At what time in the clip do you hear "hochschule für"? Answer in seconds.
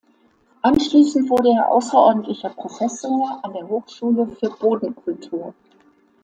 3.69-4.49